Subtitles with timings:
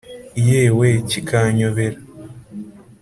[0.39, 1.97] iyewewe kikanyobera